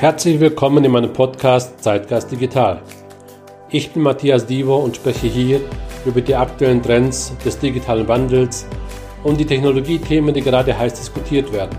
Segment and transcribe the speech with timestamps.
[0.00, 2.82] Herzlich willkommen in meinem Podcast Zeitgeist Digital.
[3.70, 5.60] Ich bin Matthias Divo und spreche hier
[6.04, 8.66] über die aktuellen Trends des digitalen Wandels
[9.22, 11.78] und die Technologiethemen, die gerade heiß diskutiert werden.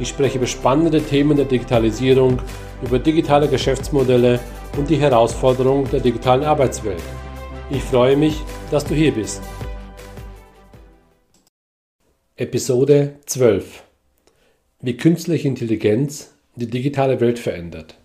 [0.00, 2.40] Ich spreche über spannende Themen der Digitalisierung,
[2.82, 4.40] über digitale Geschäftsmodelle
[4.78, 7.02] und die Herausforderungen der digitalen Arbeitswelt.
[7.70, 8.40] Ich freue mich,
[8.70, 9.42] dass du hier bist.
[12.34, 13.84] Episode 12
[14.80, 17.96] Wie künstliche Intelligenz die digitale Welt verändert.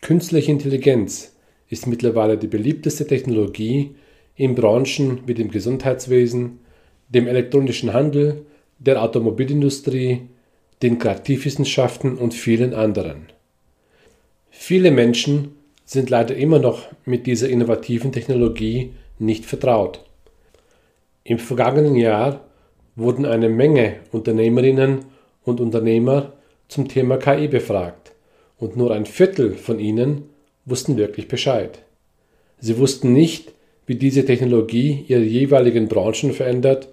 [0.00, 1.34] Künstliche Intelligenz
[1.68, 3.94] ist mittlerweile die beliebteste Technologie
[4.36, 6.60] in Branchen wie dem Gesundheitswesen,
[7.08, 8.46] dem elektronischen Handel,
[8.78, 10.22] der Automobilindustrie,
[10.82, 13.26] den Kreativwissenschaften und vielen anderen.
[14.50, 20.04] Viele Menschen sind leider immer noch mit dieser innovativen Technologie nicht vertraut.
[21.24, 22.44] Im vergangenen Jahr
[22.94, 25.06] wurden eine Menge Unternehmerinnen
[25.44, 26.34] und Unternehmer
[26.68, 28.12] zum Thema KI befragt
[28.58, 30.28] und nur ein Viertel von ihnen
[30.64, 31.80] wussten wirklich Bescheid.
[32.60, 33.52] Sie wussten nicht,
[33.86, 36.88] wie diese Technologie ihre jeweiligen Branchen verändert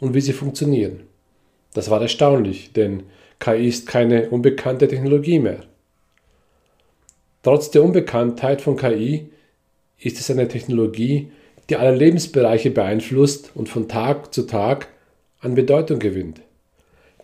[0.00, 1.00] und wie sie funktionieren.
[1.74, 3.02] Das war erstaunlich, denn
[3.38, 5.60] KI ist keine unbekannte Technologie mehr.
[7.42, 9.28] Trotz der Unbekanntheit von KI
[9.98, 11.30] ist es eine Technologie,
[11.68, 14.88] die alle Lebensbereiche beeinflusst und von Tag zu Tag
[15.40, 16.40] an Bedeutung gewinnt.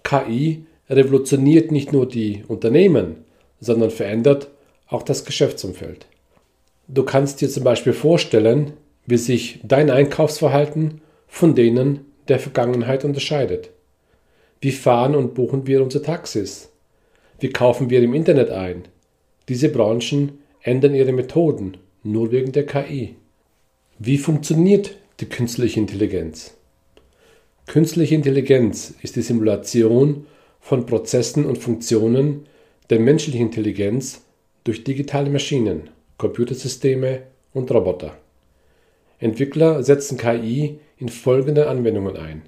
[0.03, 3.25] KI revolutioniert nicht nur die Unternehmen,
[3.61, 4.49] sondern verändert
[4.89, 6.07] auch das Geschäftsumfeld.
[6.89, 8.73] Du kannst dir zum Beispiel vorstellen,
[9.07, 13.71] wie sich dein Einkaufsverhalten von denen der Vergangenheit unterscheidet.
[14.61, 16.71] Wie fahren und buchen wir unsere Taxis?
[17.41, 18.85] Wie kaufen wir im Internet ein?
[19.49, 23.17] Diese Branchen ändern ihre Methoden nur wegen der KI.
[23.99, 26.55] Wie funktioniert die künstliche Intelligenz?
[27.67, 30.27] Künstliche Intelligenz ist die Simulation
[30.65, 32.47] von Prozessen und Funktionen
[32.89, 34.23] der menschlichen Intelligenz
[34.65, 37.21] durch digitale Maschinen, Computersysteme
[37.53, 38.17] und Roboter.
[39.19, 42.43] Entwickler setzen KI in folgende Anwendungen ein.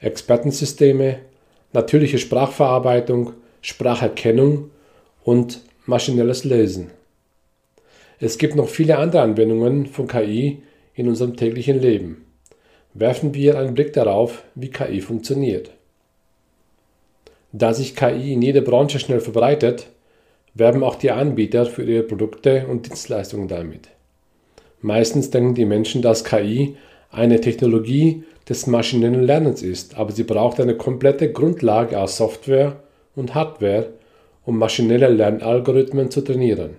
[0.00, 1.20] Expertensysteme,
[1.72, 4.70] natürliche Sprachverarbeitung, Spracherkennung
[5.24, 6.90] und maschinelles Lesen.
[8.20, 10.62] Es gibt noch viele andere Anwendungen von KI
[10.92, 12.26] in unserem täglichen Leben.
[12.92, 15.70] Werfen wir einen Blick darauf, wie KI funktioniert.
[17.52, 19.88] Da sich KI in jeder Branche schnell verbreitet,
[20.54, 23.88] werben auch die Anbieter für ihre Produkte und Dienstleistungen damit.
[24.80, 26.76] Meistens denken die Menschen, dass KI
[27.10, 32.76] eine Technologie des maschinellen Lernens ist, aber sie braucht eine komplette Grundlage aus Software
[33.14, 33.90] und Hardware,
[34.44, 36.76] um maschinelle Lernalgorithmen zu trainieren.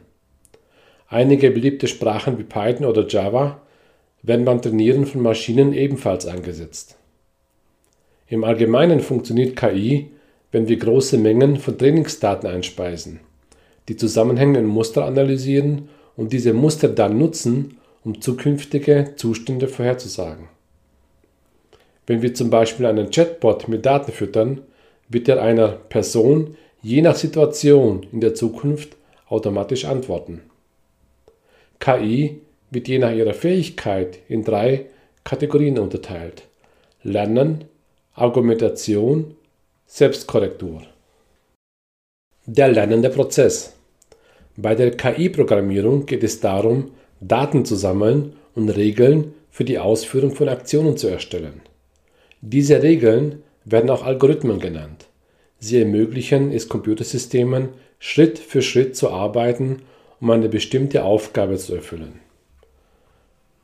[1.09, 3.61] Einige beliebte Sprachen wie Python oder Java
[4.23, 6.97] werden beim Trainieren von Maschinen ebenfalls eingesetzt.
[8.27, 10.11] Im Allgemeinen funktioniert KI
[10.51, 13.19] wenn wir große Mengen von Trainingsdaten einspeisen,
[13.89, 20.47] die Zusammenhänge und Muster analysieren und diese Muster dann nutzen, um zukünftige Zustände vorherzusagen.
[22.05, 24.61] Wenn wir zum Beispiel einen Chatbot mit Daten füttern,
[25.09, 28.95] wird er einer Person je nach Situation in der Zukunft
[29.27, 30.41] automatisch antworten.
[31.79, 32.41] KI
[32.71, 34.85] wird je nach ihrer Fähigkeit in drei
[35.23, 36.43] Kategorien unterteilt.
[37.03, 37.65] Lernen,
[38.13, 39.35] Argumentation
[39.89, 40.81] Selbstkorrektur.
[42.45, 43.73] Der lernende Prozess.
[44.57, 50.49] Bei der KI-Programmierung geht es darum, Daten zu sammeln und Regeln für die Ausführung von
[50.49, 51.61] Aktionen zu erstellen.
[52.41, 55.05] Diese Regeln werden auch Algorithmen genannt.
[55.59, 59.83] Sie ermöglichen es Computersystemen, Schritt für Schritt zu arbeiten,
[60.19, 62.19] um eine bestimmte Aufgabe zu erfüllen.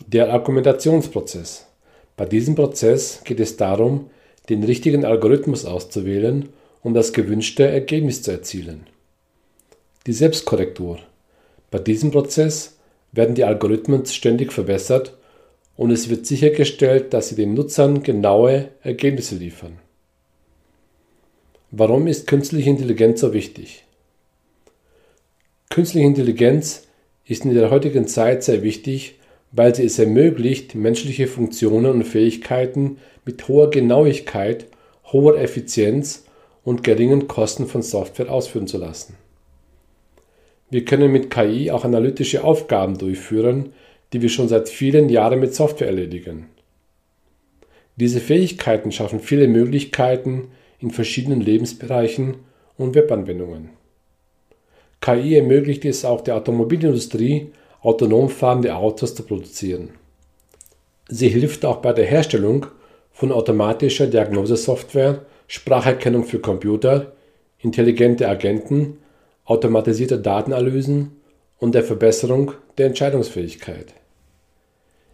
[0.07, 1.67] Der Argumentationsprozess.
[2.15, 4.09] Bei diesem Prozess geht es darum,
[4.49, 6.49] den richtigen Algorithmus auszuwählen,
[6.81, 8.87] um das gewünschte Ergebnis zu erzielen.
[10.05, 10.99] Die Selbstkorrektur.
[11.71, 12.77] Bei diesem Prozess
[13.13, 15.17] werden die Algorithmen ständig verbessert
[15.77, 19.79] und es wird sichergestellt, dass sie den Nutzern genaue Ergebnisse liefern.
[21.71, 23.85] Warum ist künstliche Intelligenz so wichtig?
[25.69, 26.87] Künstliche Intelligenz
[27.25, 29.15] ist in der heutigen Zeit sehr wichtig,
[29.53, 34.65] weil sie es ermöglicht, menschliche Funktionen und Fähigkeiten mit hoher Genauigkeit,
[35.11, 36.25] hoher Effizienz
[36.63, 39.15] und geringen Kosten von Software ausführen zu lassen.
[40.71, 43.73] Wir können mit KI auch analytische Aufgaben durchführen,
[44.11, 46.47] die wir schon seit vielen Jahren mit Software erledigen.
[47.95, 50.47] Diese Fähigkeiten schaffen viele Möglichkeiten
[50.79, 52.37] in verschiedenen Lebensbereichen
[52.75, 53.69] und Webanwendungen.
[54.99, 57.51] KI ermöglicht es auch der Automobilindustrie,
[57.83, 59.91] autonom fahrende Autos zu produzieren.
[61.09, 62.65] Sie hilft auch bei der Herstellung
[63.11, 67.11] von automatischer Diagnosesoftware, Spracherkennung für Computer,
[67.59, 68.97] intelligente Agenten,
[69.45, 71.11] automatisierter Datenanalysen
[71.59, 73.93] und der Verbesserung der Entscheidungsfähigkeit.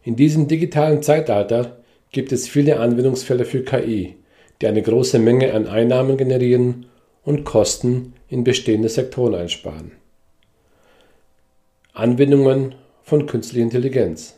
[0.04, 1.80] In diesem digitalen Zeitalter
[2.12, 4.16] gibt es viele Anwendungsfälle für KI,
[4.62, 6.86] die eine große Menge an Einnahmen generieren
[7.24, 9.99] und Kosten in bestehende Sektoren einsparen.
[12.00, 14.38] Anwendungen von künstlicher Intelligenz.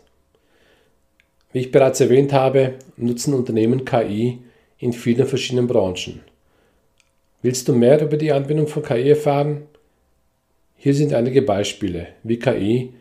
[1.54, 4.40] Wie ich bereits erwähnt habe, nutzen Unternehmen KI
[4.80, 6.22] in vielen verschiedenen Branchen.
[7.44, 9.64] Willst du mehr über die Anwendung von KI erfahren?
[10.76, 12.94] Hier sind einige Beispiele, wie KI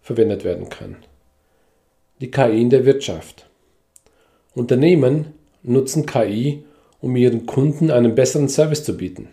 [0.00, 0.96] verwendet werden kann.
[2.20, 3.48] Die KI in der Wirtschaft.
[4.54, 5.34] Unternehmen
[5.64, 6.62] nutzen KI,
[7.00, 9.28] um ihren Kunden einen besseren Service zu bieten.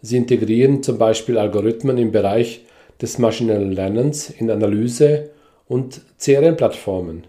[0.00, 2.64] Sie integrieren zum Beispiel Algorithmen im Bereich
[3.00, 5.30] des maschinellen Lernens in Analyse
[5.66, 7.24] und CRM-Plattformen,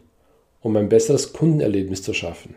[0.62, 2.56] um ein besseres Kundenerlebnis zu schaffen.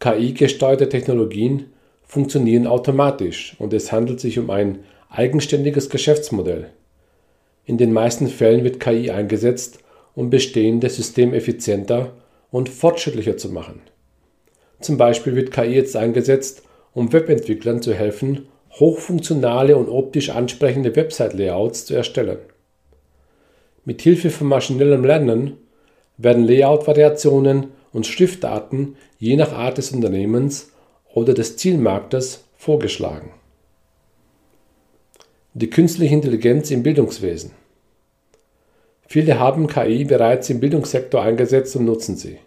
[0.00, 1.66] KI-gesteuerte Technologien
[2.02, 6.70] funktionieren automatisch und es handelt sich um ein eigenständiges Geschäftsmodell.
[7.64, 9.78] In den meisten Fällen wird KI eingesetzt,
[10.14, 12.12] um bestehende Systeme effizienter
[12.50, 13.80] und fortschrittlicher zu machen.
[14.80, 18.48] Zum Beispiel wird KI jetzt eingesetzt, um Webentwicklern zu helfen,
[18.78, 22.38] hochfunktionale und optisch ansprechende Website-Layouts zu erstellen.
[23.84, 25.56] Mit Hilfe von maschinellem Lernen
[26.16, 30.70] werden Layout-Variationen und Schriftarten je nach Art des Unternehmens
[31.12, 33.30] oder des Zielmarktes vorgeschlagen.
[35.54, 37.50] Die künstliche Intelligenz im Bildungswesen.
[39.06, 42.38] Viele haben KI bereits im Bildungssektor eingesetzt und nutzen sie.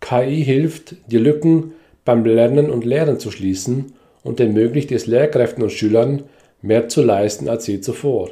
[0.00, 1.72] KI hilft, die Lücken
[2.04, 6.24] beim Lernen und Lehren zu schließen und ermöglicht es Lehrkräften und Schülern,
[6.60, 8.30] mehr zu leisten als je zuvor.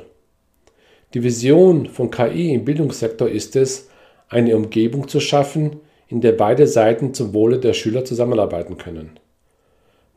[1.14, 3.88] Die Vision von KI im Bildungssektor ist es,
[4.28, 9.18] eine Umgebung zu schaffen, in der beide Seiten zum Wohle der Schüler zusammenarbeiten können.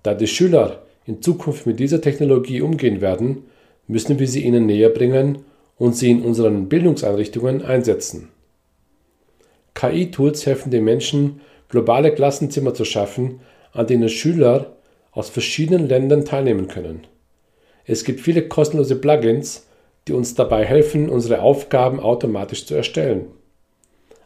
[0.03, 3.45] Da die Schüler in Zukunft mit dieser Technologie umgehen werden,
[3.87, 5.39] müssen wir sie ihnen näher bringen
[5.77, 8.29] und sie in unseren Bildungseinrichtungen einsetzen.
[9.73, 13.41] KI-Tools helfen den Menschen, globale Klassenzimmer zu schaffen,
[13.71, 14.72] an denen Schüler
[15.13, 17.07] aus verschiedenen Ländern teilnehmen können.
[17.85, 19.67] Es gibt viele kostenlose Plugins,
[20.07, 23.27] die uns dabei helfen, unsere Aufgaben automatisch zu erstellen.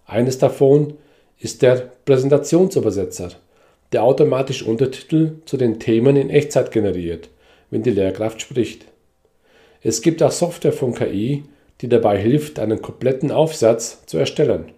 [0.06, 0.94] Eines davon
[1.40, 3.32] ist der Präsentationsübersetzer,
[3.92, 7.30] der automatisch Untertitel zu den Themen in Echtzeit generiert,
[7.70, 8.86] wenn die Lehrkraft spricht.
[9.82, 11.44] Es gibt auch Software von KI,
[11.82, 14.72] die dabei hilft, einen kompletten Aufsatz zu erstellen.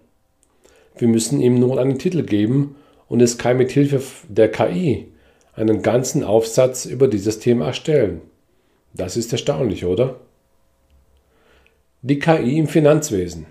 [0.98, 2.76] Wir müssen ihm nur einen Titel geben
[3.08, 5.06] und es kann mit Hilfe der KI
[5.60, 8.22] einen ganzen Aufsatz über dieses Thema erstellen.
[8.94, 10.16] Das ist erstaunlich, oder?
[12.02, 13.46] Die KI im Finanzwesen.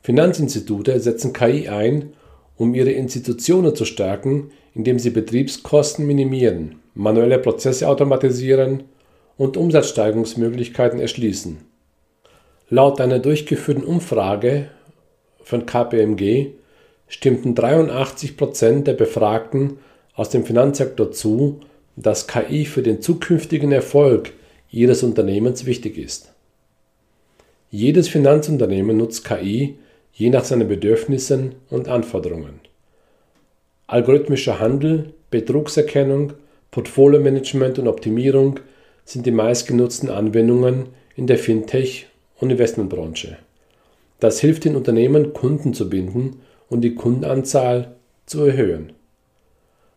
[0.00, 2.14] Finanzinstitute setzen KI ein,
[2.56, 8.84] um ihre Institutionen zu stärken, indem sie Betriebskosten minimieren, manuelle Prozesse automatisieren
[9.36, 11.58] und Umsatzsteigerungsmöglichkeiten erschließen.
[12.70, 14.70] Laut einer durchgeführten Umfrage
[15.42, 16.52] von KPMG
[17.06, 19.78] stimmten 83 Prozent der Befragten
[20.16, 21.60] aus dem Finanzsektor zu,
[21.94, 24.32] dass KI für den zukünftigen Erfolg
[24.70, 26.32] ihres Unternehmens wichtig ist.
[27.70, 29.78] Jedes Finanzunternehmen nutzt KI
[30.12, 32.60] je nach seinen Bedürfnissen und Anforderungen.
[33.86, 36.32] Algorithmischer Handel, Betrugserkennung,
[36.70, 38.60] Portfolio-Management und Optimierung
[39.04, 42.06] sind die meistgenutzten Anwendungen in der Fintech-
[42.38, 43.38] und Investmentbranche.
[44.18, 48.95] Das hilft den Unternehmen, Kunden zu binden und die Kundenanzahl zu erhöhen.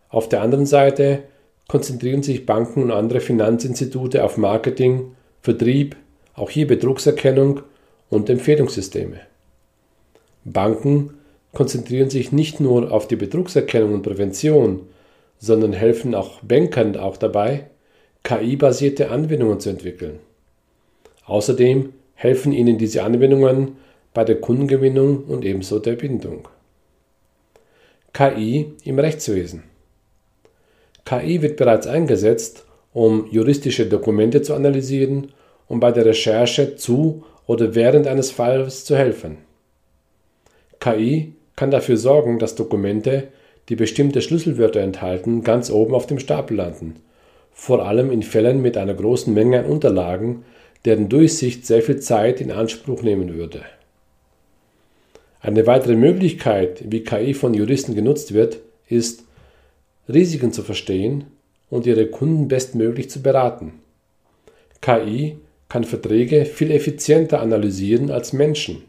[0.10, 1.24] Auf der anderen Seite
[1.68, 5.96] konzentrieren sich Banken und andere Finanzinstitute auf Marketing, Vertrieb,
[6.34, 7.62] auch hier Betrugserkennung
[8.10, 9.22] und Empfehlungssysteme.
[10.46, 11.14] Banken
[11.54, 14.82] konzentrieren sich nicht nur auf die Betrugserkennung und Prävention,
[15.38, 17.70] sondern helfen auch Bankern auch dabei,
[18.24, 20.20] KI-basierte Anwendungen zu entwickeln.
[21.26, 23.78] Außerdem helfen Ihnen diese Anwendungen
[24.14, 26.48] bei der Kundengewinnung und ebenso der Bindung.
[28.12, 29.69] KI im Rechtswesen.
[31.06, 35.32] KI wird bereits eingesetzt, um juristische Dokumente zu analysieren
[35.68, 39.38] und bei der Recherche zu oder während eines Falls zu helfen.
[40.80, 43.30] KI kann dafür sorgen, dass Dokumente,
[43.70, 46.96] die bestimmte Schlüsselwörter enthalten, ganz oben auf dem Stapel landen
[47.60, 50.46] vor allem in Fällen mit einer großen Menge an Unterlagen,
[50.86, 53.62] deren Durchsicht sehr viel Zeit in Anspruch nehmen würde.
[55.42, 59.26] Eine weitere Möglichkeit, wie KI von Juristen genutzt wird, ist,
[60.12, 61.26] Risiken zu verstehen
[61.70, 63.74] und ihre Kunden bestmöglich zu beraten.
[64.82, 65.38] KI
[65.68, 68.84] kann Verträge viel effizienter analysieren als Menschen,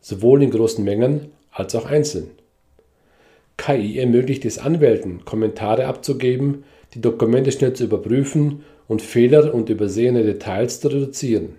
[0.00, 2.30] sowohl in großen Mengen als auch einzeln.
[3.56, 10.24] KI ermöglicht es Anwälten, Kommentare abzugeben, die Dokumente schnell zu überprüfen und Fehler und übersehene
[10.24, 11.54] Details zu reduzieren.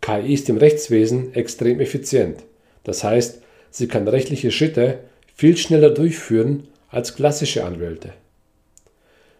[0.00, 2.38] KI ist im Rechtswesen extrem effizient.
[2.84, 4.98] Das heißt, sie kann rechtliche Schritte
[5.34, 8.14] viel schneller durchführen als klassische Anwälte.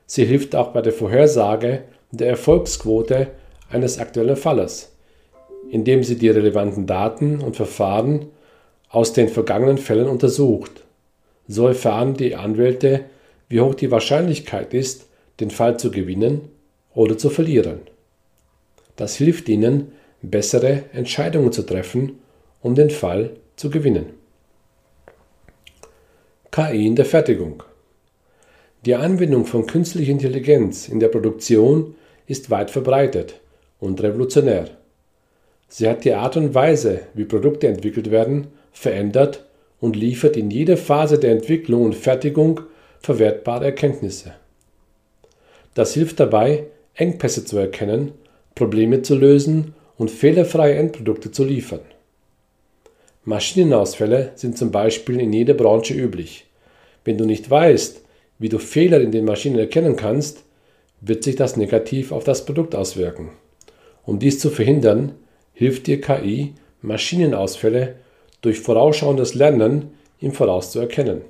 [0.05, 3.29] Sie hilft auch bei der Vorhersage der Erfolgsquote
[3.71, 4.93] eines aktuellen Falles,
[5.71, 8.27] indem sie die relevanten Daten und Verfahren
[8.91, 10.85] aus den vergangenen Fällen untersucht.
[11.49, 13.07] So erfahren die Anwälte,
[13.49, 15.07] wie hoch die Wahrscheinlichkeit ist,
[15.41, 16.51] den Fall zu gewinnen
[16.95, 17.81] oder zu verlieren.
[18.97, 22.19] Das hilft ihnen, bessere Entscheidungen zu treffen,
[22.61, 24.16] um den Fall zu gewinnen.
[26.57, 27.63] KI in der Fertigung.
[28.87, 31.97] Die Anwendung von künstlicher Intelligenz in der Produktion
[32.27, 33.43] ist weit verbreitet
[33.79, 34.71] und revolutionär.
[35.69, 39.45] Sie hat die Art und Weise, wie Produkte entwickelt werden, verändert
[39.83, 42.63] und liefert in jeder Phase der Entwicklung und Fertigung
[43.01, 44.33] verwertbare Erkenntnisse.
[45.75, 48.13] Das hilft dabei, Engpässe zu erkennen,
[48.55, 51.81] Probleme zu lösen und fehlerfreie Endprodukte zu liefern.
[53.25, 56.46] Maschinenausfälle sind zum Beispiel in jeder Branche üblich.
[57.07, 58.03] Wenn du nicht weißt,
[58.41, 60.43] wie du Fehler in den Maschinen erkennen kannst,
[61.01, 63.31] wird sich das negativ auf das Produkt auswirken.
[64.05, 65.15] Um dies zu verhindern,
[65.53, 67.95] hilft dir KI, Maschinenausfälle
[68.43, 71.23] durch vorausschauendes Lernen im Voraus zu erkennen.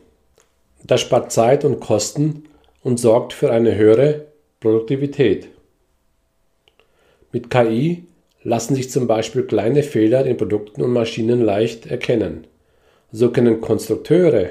[0.83, 2.45] Das spart Zeit und Kosten
[2.83, 4.27] und sorgt für eine höhere
[4.61, 5.49] Produktivität.
[7.33, 8.05] Mit KI
[8.43, 12.47] lassen sich zum Beispiel kleine Fehler in Produkten und Maschinen leicht erkennen.
[13.13, 14.51] So können Konstrukteure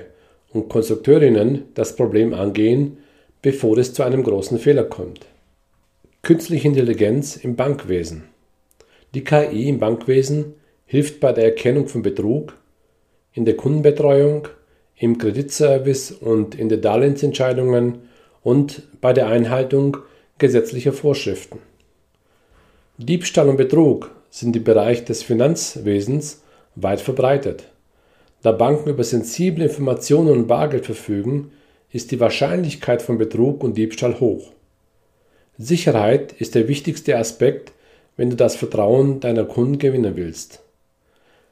[0.55, 2.97] und Konstrukteurinnen das Problem angehen,
[3.41, 5.25] bevor es zu einem großen Fehler kommt.
[6.23, 8.23] Künstliche Intelligenz im Bankwesen.
[9.13, 12.57] Die KI im Bankwesen hilft bei der Erkennung von Betrug,
[13.33, 14.47] in der Kundenbetreuung,
[14.97, 17.99] im Kreditservice und in den Darlehensentscheidungen
[18.41, 19.97] und bei der Einhaltung
[20.37, 21.59] gesetzlicher Vorschriften.
[22.97, 26.41] Diebstahl und Betrug sind im Bereich des Finanzwesens
[26.75, 27.65] weit verbreitet.
[28.45, 31.49] Da Banken über sensible Informationen und Bargeld verfügen,
[31.91, 34.51] ist die Wahrscheinlichkeit von Betrug und Diebstahl hoch.
[35.57, 37.71] Sicherheit ist der wichtigste Aspekt,
[38.17, 40.61] wenn du das Vertrauen deiner Kunden gewinnen willst.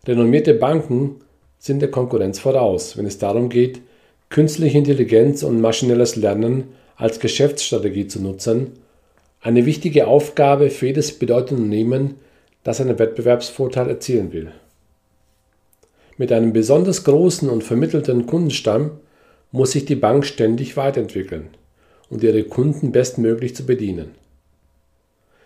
[0.06, 1.16] Renommierte Banken
[1.58, 3.82] sind der Konkurrenz voraus, wenn es darum geht,
[4.30, 8.74] künstliche Intelligenz und maschinelles Lernen als Geschäftsstrategie zu nutzen
[9.42, 12.18] eine wichtige Aufgabe für jedes bedeutende Unternehmen,
[12.64, 14.52] das einen Wettbewerbsvorteil erzielen will.
[16.18, 18.92] Mit einem besonders großen und vermittelten Kundenstamm
[19.52, 21.50] muss sich die Bank ständig weiterentwickeln
[22.10, 24.12] und ihre Kunden bestmöglich zu bedienen.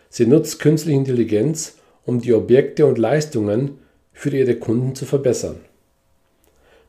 [0.10, 3.80] Sie nutzt künstliche Intelligenz, um die Objekte und Leistungen
[4.14, 5.58] für ihre Kunden zu verbessern.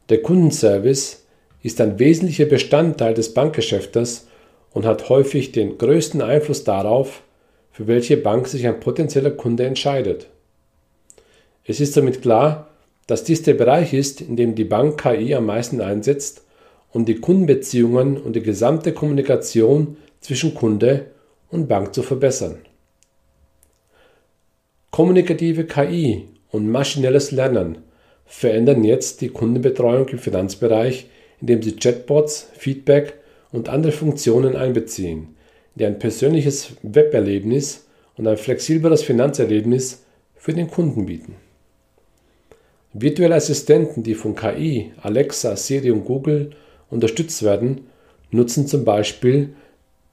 [0.08, 1.24] Der Kundenservice
[1.62, 4.28] ist ein wesentlicher Bestandteil des Bankgeschäftes
[4.72, 7.22] und hat häufig den größten Einfluss darauf,
[7.72, 10.28] für welche Bank sich ein potenzieller Kunde entscheidet.
[11.64, 12.67] Es ist somit klar,
[13.08, 16.42] dass dies der Bereich ist, in dem die Bank KI am meisten einsetzt,
[16.92, 21.06] um die Kundenbeziehungen und die gesamte Kommunikation zwischen Kunde
[21.50, 22.58] und Bank zu verbessern.
[24.90, 27.78] Kommunikative KI und maschinelles Lernen
[28.26, 31.06] verändern jetzt die Kundenbetreuung im Finanzbereich,
[31.40, 33.14] indem sie Chatbots, Feedback
[33.52, 35.34] und andere Funktionen einbeziehen,
[35.76, 37.86] die ein persönliches Weberlebnis
[38.18, 40.04] und ein flexibleres Finanzerlebnis
[40.36, 41.47] für den Kunden bieten.
[42.92, 46.50] Virtuelle Assistenten, die von KI, Alexa, Siri und Google
[46.90, 47.82] unterstützt werden,
[48.30, 49.54] nutzen zum Beispiel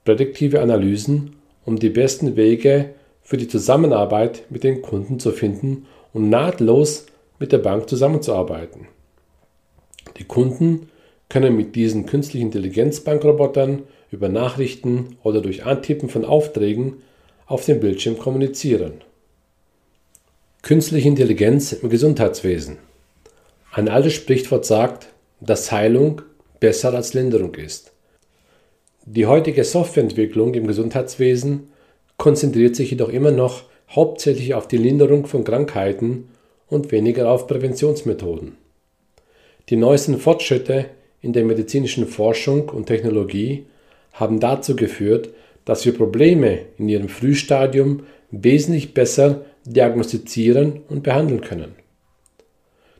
[0.04, 2.90] prädiktive Analysen, um die besten Wege
[3.22, 7.06] für die Zusammenarbeit mit den Kunden zu finden und nahtlos
[7.38, 8.86] mit der Bank zusammenzuarbeiten.
[10.18, 10.88] Die Kunden
[11.28, 17.02] können mit diesen künstlichen Intelligenzbankrobotern über Nachrichten oder durch Antippen von Aufträgen
[17.46, 19.00] auf dem Bildschirm kommunizieren.
[20.66, 22.78] Künstliche Intelligenz im Gesundheitswesen.
[23.70, 25.06] Ein altes Sprichwort sagt,
[25.40, 26.22] dass Heilung
[26.58, 27.92] besser als Linderung ist.
[29.04, 31.68] Die heutige Softwareentwicklung im Gesundheitswesen
[32.16, 36.30] konzentriert sich jedoch immer noch hauptsächlich auf die Linderung von Krankheiten
[36.66, 38.56] und weniger auf Präventionsmethoden.
[39.68, 40.86] Die neuesten Fortschritte
[41.22, 43.66] in der medizinischen Forschung und Technologie
[44.14, 45.28] haben dazu geführt,
[45.64, 51.74] dass wir Probleme in ihrem Frühstadium wesentlich besser diagnostizieren und behandeln können.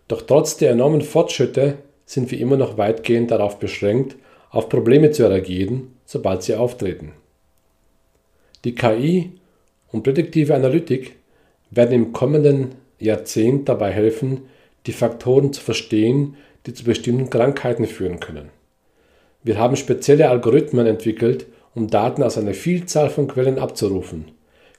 [0.08, 4.16] Doch trotz der enormen Fortschritte sind wir immer noch weitgehend darauf beschränkt,
[4.50, 7.12] auf Probleme zu reagieren, sobald sie auftreten.
[8.64, 9.32] Die KI
[9.92, 11.16] und prädiktive Analytik
[11.70, 14.42] werden im kommenden Jahrzehnt dabei helfen,
[14.86, 18.50] die Faktoren zu verstehen, die zu bestimmten Krankheiten führen können.
[19.42, 24.32] Wir haben spezielle Algorithmen entwickelt, um Daten aus einer Vielzahl von Quellen abzurufen.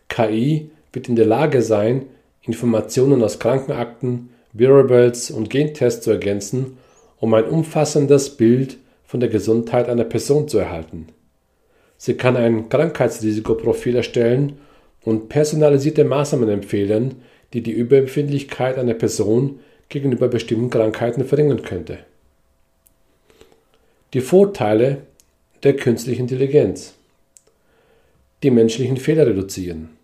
[0.09, 2.05] KI wird in der Lage sein,
[2.41, 6.77] Informationen aus Krankenakten, Wearables und Gentests zu ergänzen,
[7.19, 11.07] um ein umfassendes Bild von der Gesundheit einer Person zu erhalten.
[11.97, 14.59] Sie kann ein Krankheitsrisikoprofil erstellen
[15.03, 17.15] und personalisierte Maßnahmen empfehlen,
[17.53, 21.99] die die Überempfindlichkeit einer Person gegenüber bestimmten Krankheiten verringern könnte.
[24.13, 25.03] Die Vorteile
[25.63, 26.93] der künstlichen Intelligenz.
[28.43, 29.96] Die menschlichen Fehler reduzieren.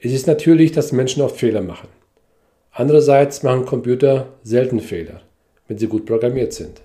[0.00, 1.88] Es ist natürlich, dass Menschen oft Fehler machen.
[2.70, 5.22] Andererseits machen Computer selten Fehler,
[5.66, 6.80] wenn sie gut programmiert sind.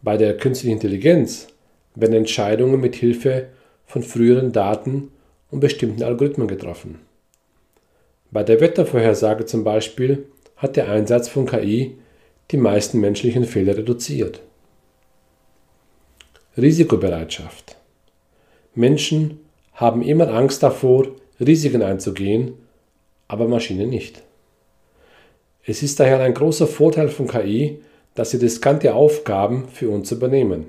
[0.00, 1.48] Bei der künstlichen Intelligenz
[1.94, 3.48] werden Entscheidungen mit Hilfe
[3.86, 5.10] von früheren Daten
[5.50, 7.00] und bestimmten Algorithmen getroffen.
[8.30, 10.26] Bei der Wettervorhersage zum Beispiel
[10.56, 11.98] hat der Einsatz von KI
[12.50, 14.40] die meisten menschlichen Fehler reduziert.
[16.56, 17.76] Risikobereitschaft.
[18.74, 19.40] Menschen
[19.74, 21.08] haben immer Angst davor,
[21.40, 22.54] Risiken einzugehen,
[23.28, 24.22] aber Maschinen nicht.
[25.66, 27.80] Es ist daher ein großer Vorteil von KI,
[28.14, 30.66] dass sie riskante Aufgaben für uns übernehmen.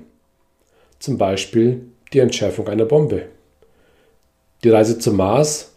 [0.98, 1.82] Zum Beispiel
[2.12, 3.26] die Entschärfung einer Bombe,
[4.64, 5.74] die Reise zum Mars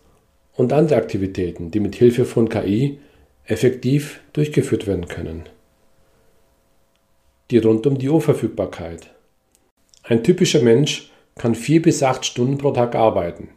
[0.56, 3.00] und andere Aktivitäten, die mit Hilfe von KI
[3.46, 5.44] effektiv durchgeführt werden können.
[7.52, 9.10] Die rund um die Uhr Verfügbarkeit.
[10.04, 13.50] Ein typischer Mensch kann vier bis acht Stunden pro Tag arbeiten,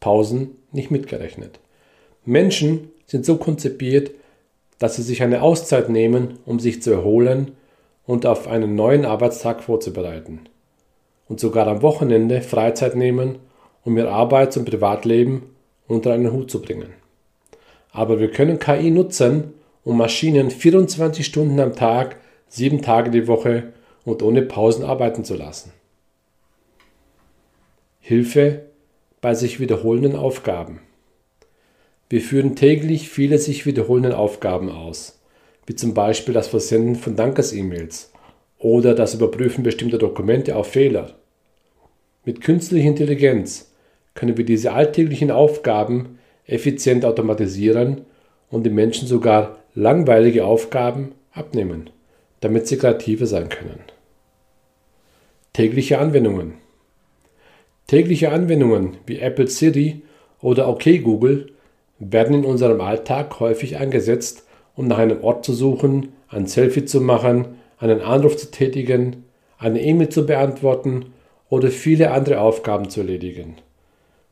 [0.00, 1.60] Pausen nicht mitgerechnet.
[2.24, 4.12] Menschen sind so konzipiert,
[4.78, 7.52] dass sie sich eine Auszeit nehmen, um sich zu erholen
[8.06, 10.40] und auf einen neuen Arbeitstag vorzubereiten.
[11.28, 13.38] Und sogar am Wochenende Freizeit nehmen,
[13.84, 15.42] um ihr Arbeits- und Privatleben
[15.86, 16.94] unter einen Hut zu bringen.
[17.90, 22.16] Aber wir können KI nutzen, um Maschinen 24 Stunden am Tag,
[22.48, 23.72] sieben Tage die Woche
[24.04, 25.72] und ohne Pausen arbeiten zu lassen.
[28.00, 28.62] Hilfe
[29.22, 30.80] bei sich wiederholenden Aufgaben.
[32.10, 35.22] Wir führen täglich viele sich wiederholende Aufgaben aus,
[35.64, 38.12] wie zum Beispiel das Versenden von Dankes-E-Mails
[38.58, 41.14] oder das Überprüfen bestimmter Dokumente auf Fehler.
[42.24, 43.72] Mit künstlicher Intelligenz
[44.14, 48.02] können wir diese alltäglichen Aufgaben effizient automatisieren
[48.50, 51.90] und den Menschen sogar langweilige Aufgaben abnehmen,
[52.40, 53.80] damit sie kreativer sein können.
[55.52, 56.61] Tägliche Anwendungen.
[57.92, 60.00] Tägliche Anwendungen wie Apple Siri
[60.40, 61.52] oder OK Google
[61.98, 67.02] werden in unserem Alltag häufig eingesetzt, um nach einem Ort zu suchen, ein Selfie zu
[67.02, 69.24] machen, einen Anruf zu tätigen,
[69.58, 71.12] eine E-Mail zu beantworten
[71.50, 73.56] oder viele andere Aufgaben zu erledigen.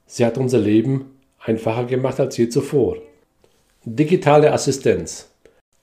[0.06, 2.96] Sie hat unser Leben einfacher gemacht als je zuvor.
[3.84, 5.28] Digitale Assistenz.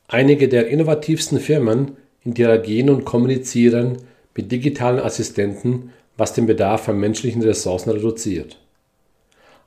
[0.08, 1.92] Einige der innovativsten Firmen
[2.26, 4.00] interagieren und kommunizieren
[4.34, 8.60] mit digitalen Assistenten, was den Bedarf an menschlichen Ressourcen reduziert.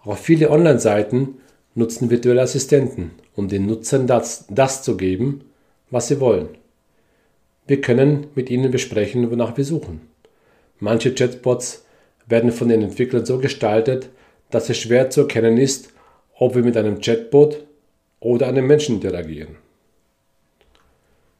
[0.05, 1.37] Auch viele Online-Seiten
[1.75, 5.45] nutzen virtuelle Assistenten, um den Nutzern das, das zu geben,
[5.91, 6.49] was sie wollen.
[7.67, 10.01] Wir können mit ihnen besprechen, wonach wir suchen.
[10.81, 11.85] Manche Chatbots
[12.27, 14.09] werden von den Entwicklern so gestaltet,
[14.51, 15.91] dass es schwer zu erkennen ist,
[16.37, 17.65] ob wir mit einem Chatbot
[18.19, 19.57] oder einem Menschen interagieren.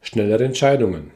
[0.01, 1.11] Schnellere Entscheidungen.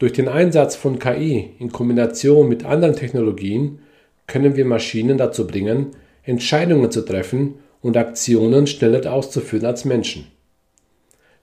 [0.00, 3.80] Durch den Einsatz von KI in Kombination mit anderen Technologien
[4.26, 5.88] können wir Maschinen dazu bringen,
[6.22, 10.26] Entscheidungen zu treffen und Aktionen schneller auszuführen als Menschen.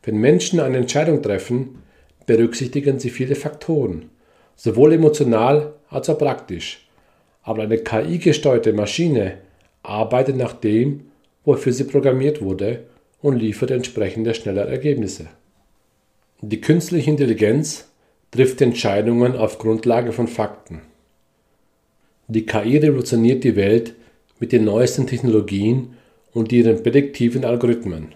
[0.02, 1.84] Wenn Menschen eine Entscheidung treffen,
[2.26, 4.10] berücksichtigen sie viele Faktoren,
[4.56, 6.88] sowohl emotional als auch praktisch.
[7.44, 9.38] Aber eine KI-gesteuerte Maschine
[9.84, 11.12] arbeitet nach dem,
[11.46, 12.86] wofür sie programmiert wurde
[13.22, 15.28] und liefert entsprechende schnelle Ergebnisse.
[16.42, 17.87] Die künstliche Intelligenz
[18.32, 20.82] trifft Entscheidungen auf Grundlage von Fakten.
[22.28, 23.96] Die KI revolutioniert die Welt
[24.40, 25.96] mit den neuesten Technologien
[26.34, 28.14] und ihren prädiktiven Algorithmen.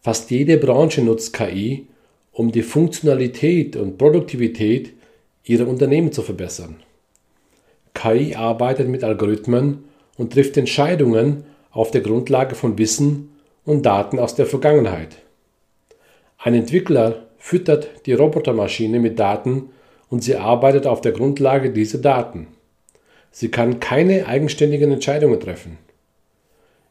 [0.00, 1.86] Fast jede Branche nutzt KI,
[2.32, 4.92] um die Funktionalität und Produktivität
[5.44, 6.76] ihrer Unternehmen zu verbessern.
[7.94, 9.84] KI arbeitet mit Algorithmen
[10.16, 13.30] und trifft Entscheidungen auf der Grundlage von Wissen
[13.64, 15.16] und Daten aus der Vergangenheit.
[16.38, 19.70] Ein Entwickler füttert die Robotermaschine mit Daten
[20.08, 22.46] und sie arbeitet auf der Grundlage dieser Daten.
[23.32, 25.76] Sie kann keine eigenständigen Entscheidungen treffen.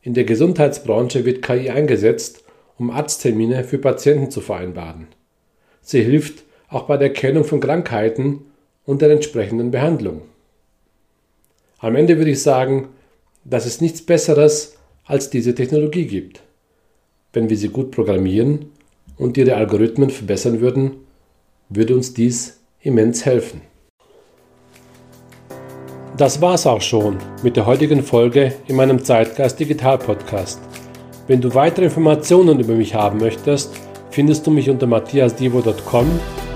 [0.02, 2.44] In der Gesundheitsbranche wird KI eingesetzt,
[2.78, 5.08] um Arzttermine für Patienten zu vereinbaren.
[5.82, 8.42] Sie hilft auch bei der Erkennung von Krankheiten
[8.86, 10.24] und der entsprechenden Behandlung.
[11.80, 12.90] Am Ende würde ich sagen,
[13.46, 16.42] dass es nichts Besseres als diese Technologie gibt.
[17.32, 18.66] Wenn wir sie gut programmieren
[19.22, 20.96] und ihre Algorithmen verbessern würden,
[21.70, 23.62] würde uns dies immens helfen.
[26.18, 30.60] das war's auch schon mit der heutigen Folge in meinem Zeitgeist Digital Podcast.
[31.28, 33.74] Wenn du weitere Informationen über mich haben möchtest,
[34.12, 36.08] findest du mich unter matthiasdivo.com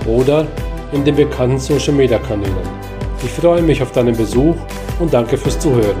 [0.06, 0.46] oder
[0.92, 2.68] in den bekannten Social Media Kanälen.
[3.24, 4.54] Ich freue mich auf deinen Besuch
[5.00, 5.96] und danke fürs Zuhören.